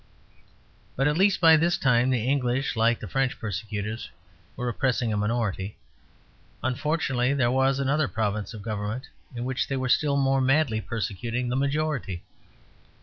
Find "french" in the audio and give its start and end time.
3.07-3.39